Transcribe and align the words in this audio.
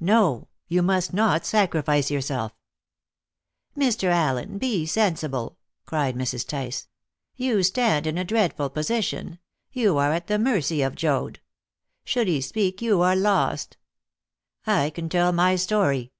"No. 0.00 0.48
You 0.66 0.82
must 0.82 1.14
not 1.14 1.46
sacrifice 1.46 2.10
yourself." 2.10 2.52
"Mr. 3.76 4.08
Allen, 4.10 4.58
be 4.58 4.86
sensible!" 4.86 5.56
cried 5.86 6.16
Mrs. 6.16 6.44
Tice. 6.48 6.88
"You 7.36 7.62
stand 7.62 8.04
in 8.08 8.18
a 8.18 8.24
dreadful 8.24 8.70
position; 8.70 9.38
you 9.70 9.96
are 9.96 10.12
at 10.12 10.26
the 10.26 10.36
mercy 10.36 10.82
of 10.82 10.96
Joad. 10.96 11.38
Should 12.04 12.26
he 12.26 12.40
speak 12.40 12.82
you 12.82 13.02
are 13.02 13.14
lost." 13.14 13.76
"I 14.66 14.90
can 14.90 15.08
tell 15.08 15.30
my 15.30 15.54
story." 15.54 16.10